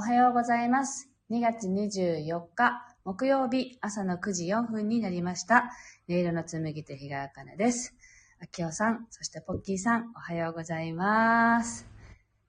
[0.00, 1.10] おはようございます。
[1.30, 5.72] 2月24日、木曜日、朝の9時4分になりました。
[6.08, 7.94] 音色の紡手日川茜です。
[8.40, 11.86] あきおさん、そしてポッキーさん、おはようございます。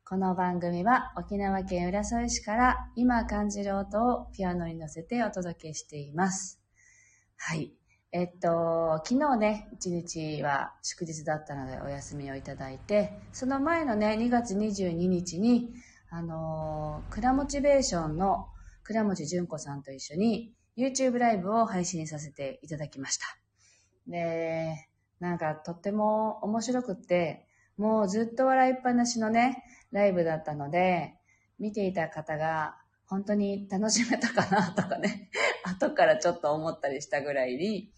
[0.05, 6.61] この番組は沖縄県浦添市から今感じる音をピアノに乗せてお届けしています。
[7.35, 7.73] はい。
[8.13, 15.73] えっと、昨日ね、一日は祝日だったのでお休みをいただいて、その前のね、2月22日に、
[16.13, 18.49] あのー、クラモチベーションの
[18.83, 23.25] 倉持純子さんと一緒に YouTube ライブを配信させていただきました。
[24.07, 24.89] で、
[25.21, 29.63] なんかとっても面白くって、もうずっと笑いっぱなしのね、
[29.93, 31.15] ライブだったので、
[31.59, 35.29] 見ていた方が本当に楽しめたかなとかね、
[35.63, 37.89] 後からちょっと思ったりしたぐらいに、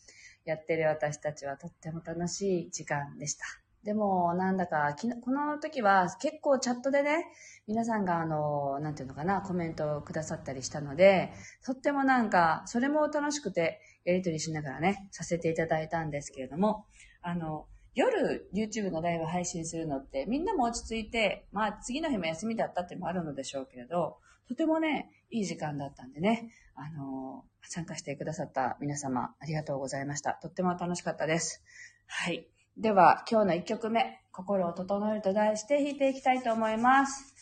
[0.46, 3.63] やってる私たちはとっても楽しい時間でした。
[3.84, 7.26] でも、なんだか、この時は結構チャットでね、
[7.68, 11.34] 皆さんがあの、なんていうのかな、コメントをくださったりしたので、
[11.66, 16.86] とってもなんか、それも楽しくて、やりとりしながらね、させていただいたんですけれども、
[17.22, 30.34] あの、夜 YouTube のライブ配信するのって、みんなも落ち着いて、まあ次の日も休みだったってもあるのでしょうけれど、とてもね、いい時間だったんでね、あの、参加してくださった皆様、ありがとうございました。
[30.42, 31.64] とっても楽しかったです。
[32.08, 32.48] はい。
[32.76, 37.36] では、今日の1曲目、心を整えると題して弾いていきたいと思います。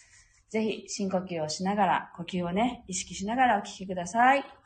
[0.49, 4.43] ぜひ、深呼吸をしながら、呼吸をね、意識しながらお聴きください。「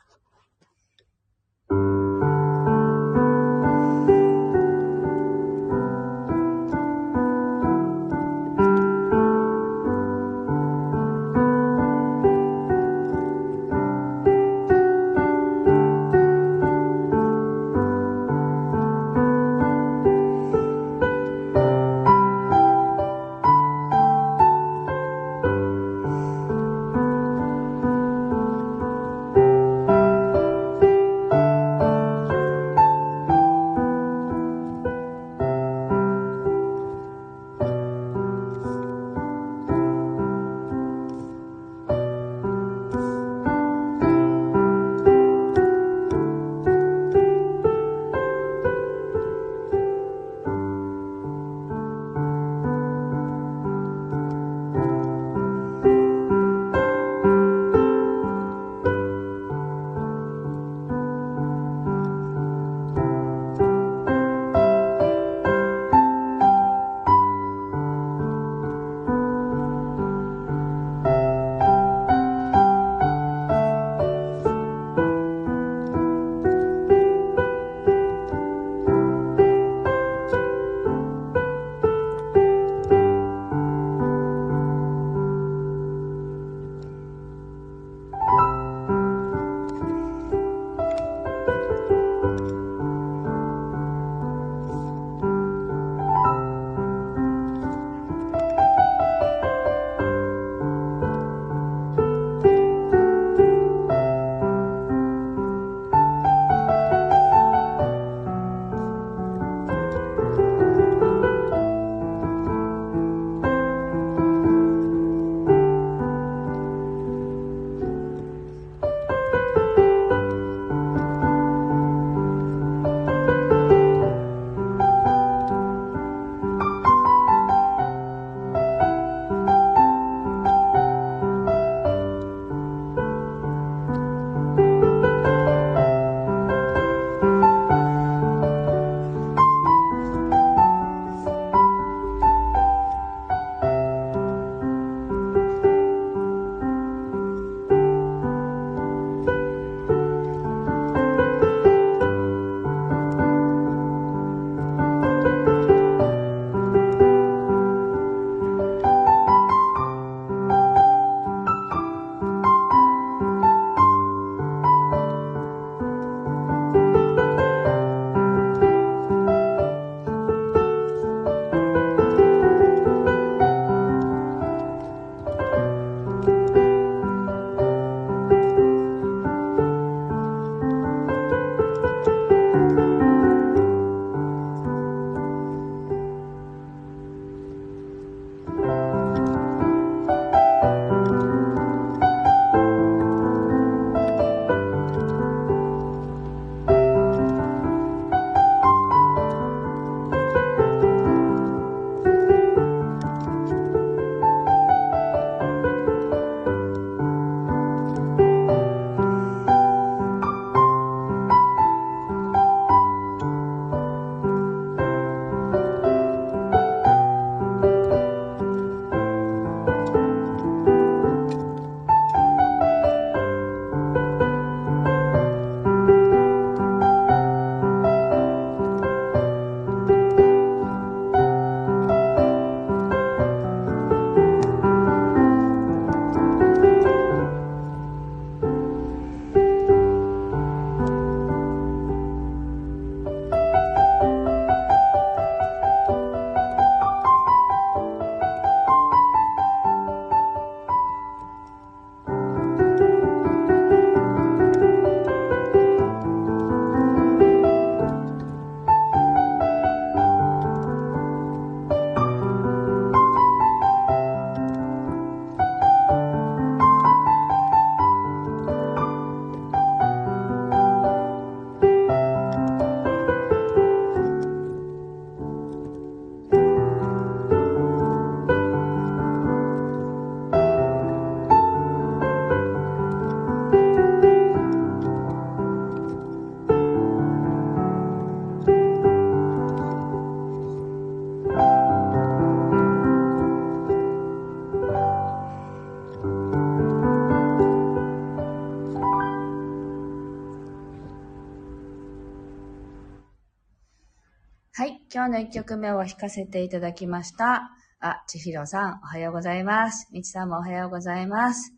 [304.58, 307.50] はい今日の一曲目を弾かせていただきました。
[307.78, 309.86] あ、ちひろさん、おはようございます。
[309.92, 311.52] みちさんもおはようございます。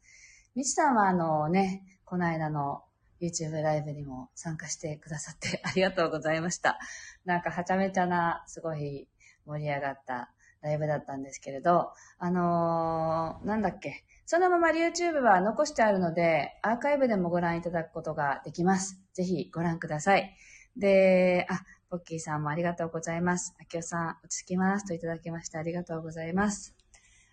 [0.56, 2.83] みちさんはあのね、この間の
[3.23, 6.77] YouTube ライブにも参加してくださって ありがとうございました。
[7.25, 9.09] なんかはちゃめちゃな、すごい
[9.47, 14.05] 盛り上がったライブだったんですけれど、あのー、なんだっけ。
[14.27, 19.00] そのまま YouTube は残してあるので、アーカイブでもご覧いただくことができます。
[19.12, 20.35] ぜひご覧ください。
[20.77, 23.55] で、あ、ポッキーさんもありがとうございます。
[23.58, 26.75] あきおさん、落ち着きますといただきましてありがとうございます。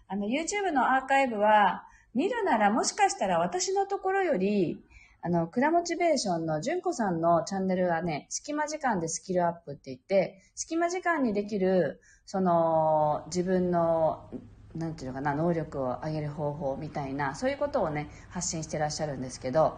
[0.07, 4.81] あの、YouTube のアーカイブは、見るならもしかしたら私のところより、
[5.21, 14.29] あの、クラモチベーションの純子さんのチャンネルはね、隙間時間でスキルアップって言って、隙間時間にできる、その、自分の、
[14.73, 19.77] なんていうのかな、能力を上げる方法みたいな、そういうことをね、発信してらっしゃるんですけど、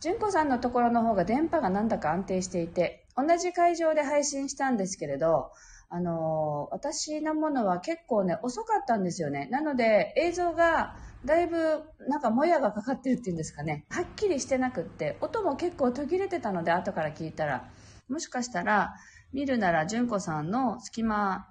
[0.00, 5.50] 純子さんのところの方が電波がなんだか安定していて、同じ会場で配信したんですけれど、
[5.88, 9.48] あの、私のものは結構ね、遅かったんですよね。
[9.50, 13.84] なので、映像がだいぶなんかもやがかかってるっていうんですかね。
[13.90, 17.70] はっきりしてなくって、音も結構途切れてたので、後から聞いたら。
[18.08, 18.94] もしかしたら、
[19.32, 21.48] 見るなら純子さんの隙間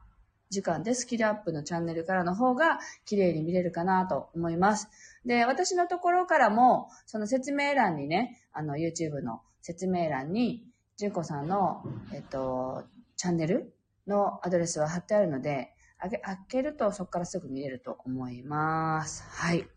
[0.49, 4.87] 時間でスキルアップのチャンネルからの方が綺麗に見れるかなと思います。
[5.25, 10.63] で、私のところからも、その説明欄にね、あの YouTube の説明欄に、
[10.97, 11.83] 純子さんの、
[12.13, 12.83] えっと、
[13.15, 13.75] チャンネル
[14.07, 19.23] のアドレスは貼ってあるので、開けるとそこからすぐ見れると思います。
[19.29, 19.67] はい。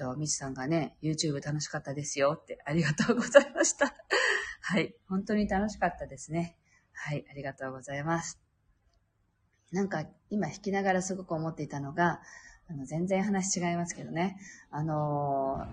[0.00, 3.94] と、みちさんがね、YouTube 楽しかったですよってありがとうございました。
[4.62, 4.94] はい。
[5.08, 6.56] 本当に楽しかったですね。
[6.92, 7.24] はい。
[7.30, 8.40] ありがとうございます。
[9.72, 12.22] なんか今弾きながらすごく思っていたのが、
[12.68, 14.40] あの全然話違いますけどね。
[14.70, 15.66] あの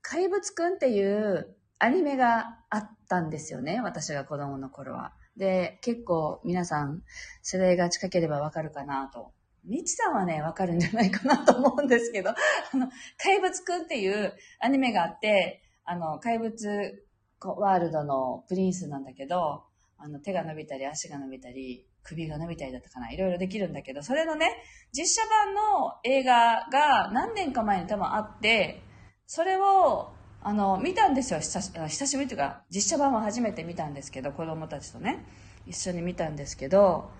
[0.00, 3.80] 怪物くんっていうアニメがあったんですよね。
[3.82, 5.12] 私が子供の頃は。
[5.36, 7.02] で、結構皆さん
[7.42, 9.32] 世代が近ければわかるかなと
[9.66, 12.30] みちさんはね、わかるんじゃないかなと思うんですけど、
[12.72, 17.04] あの、怪物くんっていうアニメがあって、あの、怪物
[17.40, 19.64] ワールドのプリンスなんだけど、
[19.98, 24.46] あの、手が伸びたり、足が伸びたり、首が伸びたりだったかな、いろいろできるんだけど、それのね、
[24.92, 28.82] 実写版の映画が何年か前に多分あって、
[29.26, 30.12] それを、
[30.46, 31.40] あの、見たんですよ。
[31.40, 35.24] 久し久しぶりというか、実写版は初めて見たんですけど、子供たちとね、
[35.66, 37.10] 一緒に見たんですけど、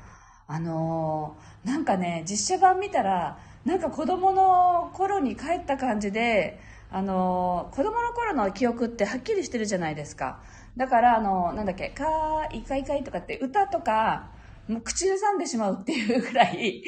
[0.46, 10.40] あのー、なんかね、実写版見たら、なんか子供の頃に帰った感じで、あのー、子供の頃の記憶ってはっきりしてるじゃないですか。
[10.76, 14.30] だから、あのー、なんだっけ、かーいかいかいとかって歌とか、
[14.68, 16.84] もう口ずさんでしまうっていうぐらい、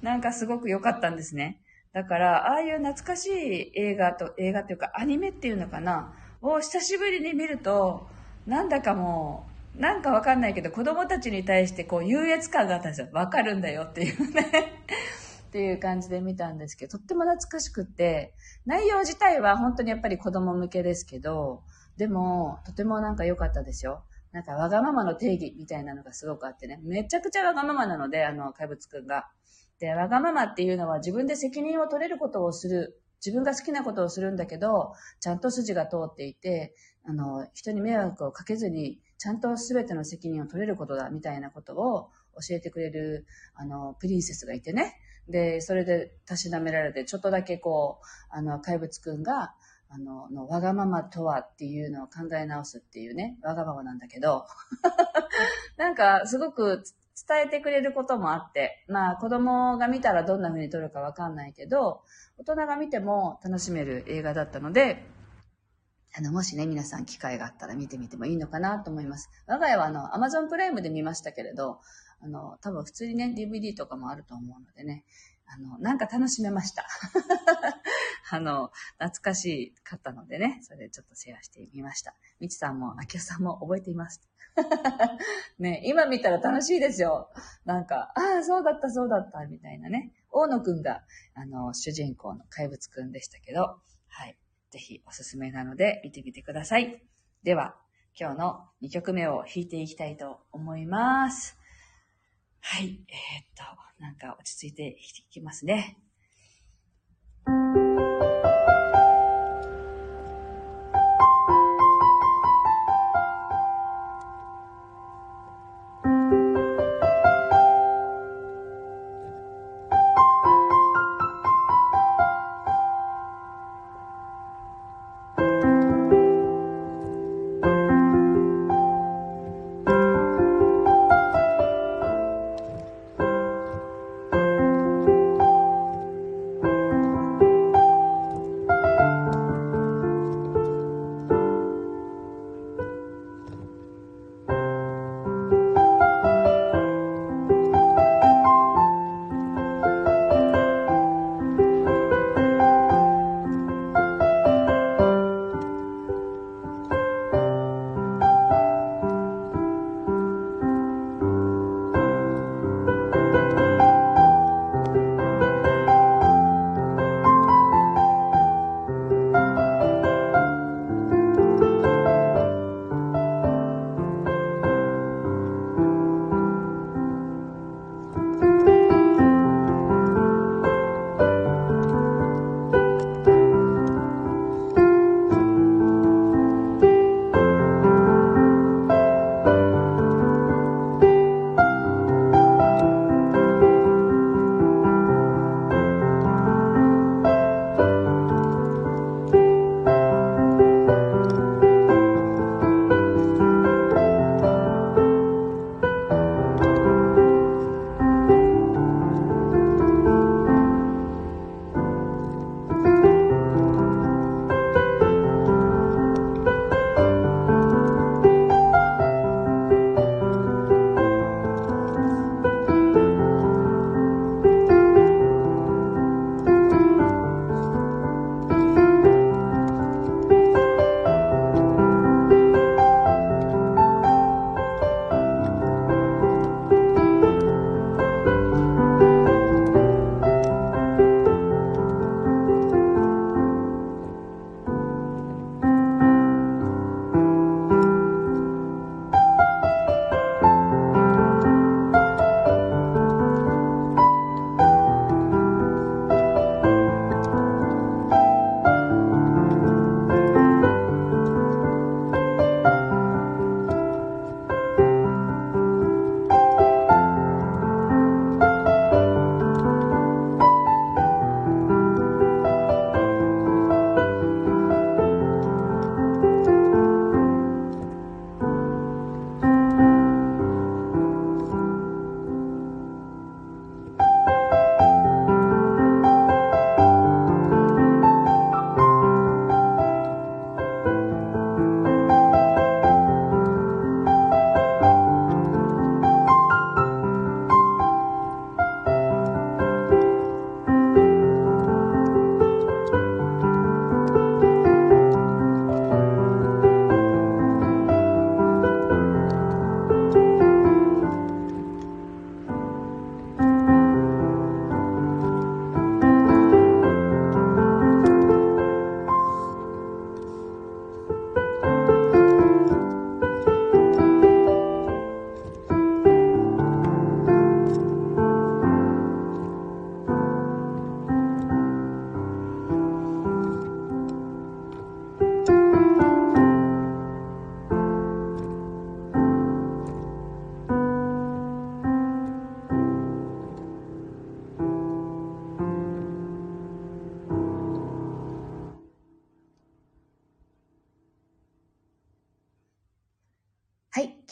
[0.00, 1.61] なんかすごく良かったんですね。
[1.92, 8.06] だから、ああいう懐かしい映画と、映画っていうかアニメっていうのかな、を久しぶりに見ると、
[8.46, 9.46] なんだかも
[9.76, 13.08] う、なんかわかんないけど、子供たちに対してこう優越感があったんですよ。
[13.12, 14.42] わかるんだよっていうね
[15.48, 18.34] っていう感じで見たんですけど、とっても懐かしくって、
[18.64, 21.62] 内容自体は本当にやっぱり子供向けですけど、
[21.98, 24.04] でも、とてもなんか良かったですよ。
[24.32, 29.28] なんかわがままの定義みたいなのがすごくあってね、めちゃくちゃわがままなので、あの、怪物くんが。
[29.82, 33.02] で、わがままっていうのは自分で責任を取れることをする。
[33.24, 36.72] 自分が好きなことをするんだけど、ちゃんと筋が通っていて、
[37.04, 42.10] あの、人に迷惑をかけずに、ちゃんと全ての責任を取れることだ、みたいなことを
[42.48, 44.94] 教えてくれる、あの、プリンセスがいてね。
[45.28, 49.52] で、それでたしなめられて、ちょっとだけこう、あの、怪物くんが、
[49.88, 54.46] あの、のわがままとはっていうのを考え直すっていうね、わがままなんだけど、
[55.76, 56.84] なんかすごく
[57.28, 62.02] 伝えてくれることもあって、まあ子供が見たらどんな風に撮るかわかんないけど、
[62.38, 65.04] 大人が見ても楽しめる映画だったので、
[66.14, 69.30] あの、もしね、皆さん機会があったら見てみてもいいのかなと思います。
[69.46, 71.80] 我が家はあの、Amazon プライムで見ましたけれど、
[72.20, 75.04] あの、多分普通にね、DVD とかもあると思うのでね、
[75.54, 76.86] あの、なんか楽しめました。
[78.30, 82.14] あの、懐かしかったのでね、それでちょっとシェアしてみました。
[82.40, 84.22] みちさんも、あきおさんも覚えています。
[85.58, 87.30] ね、今見たら楽しいですよ。
[87.66, 90.12] なんか、ああ、そうだった、そうだった、みたいなね。
[90.30, 91.04] 大野くんが、
[91.34, 93.78] あの、主人公の怪物くんでしたけど、
[94.08, 94.38] はい。
[94.70, 97.02] ぜひおすすめなので見てみてください。
[97.42, 97.76] では、
[98.18, 101.61] 今日の2曲目を弾いていきたいと思います。
[102.64, 103.00] はい。
[103.08, 103.64] えー、っと、
[104.00, 104.96] なんか落ち着いてい
[105.30, 105.98] きますね。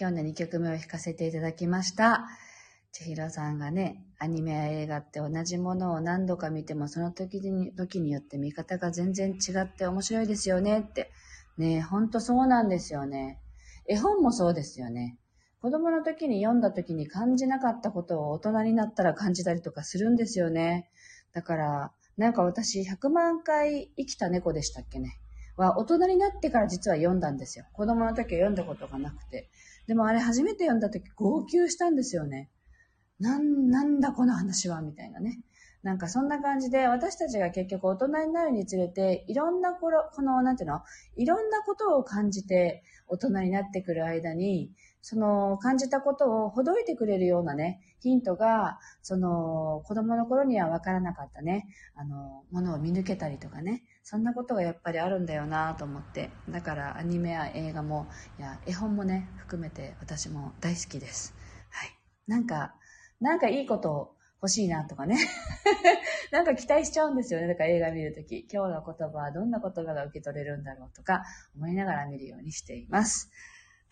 [0.01, 2.27] 今日の2曲目を弾かせていただきました。
[2.91, 11.11] 千尋さんがね、アニメや映画って同じものを何度か見てもその時に時によって見方が全然違って面白いですよねって。
[11.59, 13.41] ねほんとそうなんですよね。
[13.87, 15.19] 絵本もそうですよね。
[15.61, 20.89] 子供の時に読んだ時に感じなかったことを大人になったら感じたりとかするんですよね。
[21.35, 25.21] だから、なんか私100万回生きた猫でしたっけね。
[25.61, 27.67] は大人になってから実は読んだんですよ。
[27.75, 29.51] 子供の時は読んだことがなくて。
[29.87, 32.51] でもあれ初めて読んだ時号泣したんですよね。
[33.19, 35.41] なん、なんだこの話はみたいなね。
[35.83, 40.83] なんかそんな感じで私たちが結局大人になるにつれていろんなこの、この、なんていうの？
[41.17, 44.71] いろんなことを感じて大人になってくる間に、
[45.03, 56.31] その感じたことをほどいてくれるようなね、ヒントが、その子供の頃にはわからなかったね、あの、ものを見抜けたりとかね、そんなことがやっぱりあるんだよなと思って。
[56.49, 61.35] だからアニメや映画も、いや、絵本もね、含めて私も大好きです。
[61.71, 61.91] はい。
[62.27, 62.75] なんか、
[63.21, 65.19] なんかいいことを欲しいなとかね。
[66.33, 67.47] なんか期待しちゃうんですよね。
[67.47, 68.47] だから映画見るとき。
[68.51, 73.31] 今日の言葉はどんな言葉が受け取れるんだろうとか思いながら見るようにしています。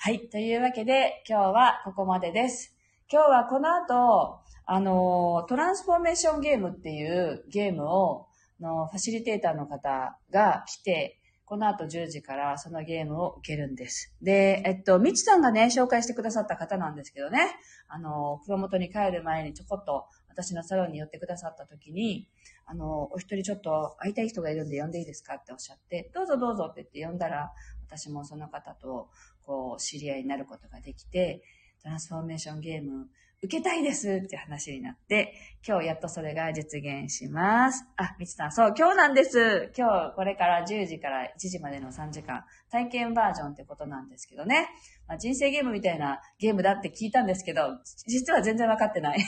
[0.01, 0.29] はい。
[0.29, 2.73] というわけで、今日はここまでです。
[3.11, 8.29] 今日はこの後、あの、トランスフォーメーションゲームっていうゲームを、
[8.61, 14.15] のファシリテーターの方が来て、この後10時からそのゲームを受けるんです。
[14.23, 17.57] で、えっと、みちさんがね、紹介してくださった方なんですけどね、
[17.89, 22.29] あの、熊本に帰る前にちょこっと私のサロンに寄ってくださった時に、
[22.67, 27.51] あの、お一人ちょっと会いたい人がいるんで呼んでいいですかっておっしゃって、どうぞどうぞって言って呼んだら、
[27.89, 29.09] 私もその方と、
[29.49, 31.43] こう、知り合いになることができて、
[31.83, 33.09] トランスフォーメーションゲーム
[33.41, 35.33] 受けたいですって話になって、
[35.67, 37.87] 今日やっとそれが実現します。
[37.97, 39.73] あ、みちさん、そう、今日なんです。
[39.77, 44.69] 今日これから10時から1時までの3時間、体験バージョンってことなんですけどね。
[45.07, 49.19] まあ、人生ゲームみたいなゲームだって聞いたんですけど、実は全然わかってない。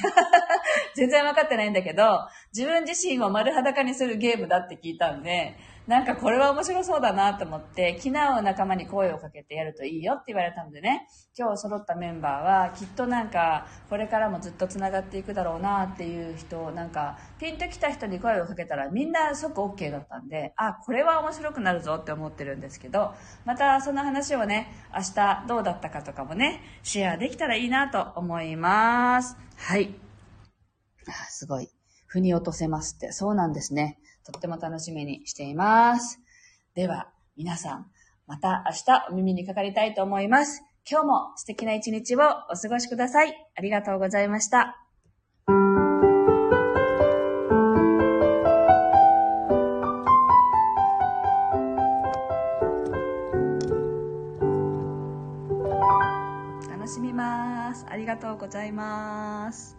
[0.96, 2.18] 全然わかってないんだけど、
[2.52, 23.12] 自分自身を丸裸にするゲームだって聞いたんで、なんかこれは面白そうだなと思って、気の合う仲間に声をかけてやるといいよって言われたのでね、今日揃ったメンバーはきっとなんか、これからもずっと繋がっていくだろうなっていう人、なんか、ピンと来た人に声をかけたらみんな即 OK だったんで、あ、これは面白くなるぞって思ってるんですけど、
[23.44, 29.36] またその話をね、明日どうだったかとかもね、シェアできたらいいなと思います。
[29.56, 29.94] はい。
[31.08, 31.68] あすごい。
[32.06, 33.12] 腑に落とせますって。
[33.12, 33.98] そうなんですね。
[34.30, 36.20] とっても楽しみにしています。
[36.74, 37.86] では、皆さん、
[38.26, 40.62] また明日お耳にかかりたいと思います。
[40.88, 43.34] 今日も素敵な一日をお過ごしください。
[43.56, 44.76] ありがとうございました。
[56.68, 57.86] 楽しみます。
[57.88, 59.76] ありがとうございます。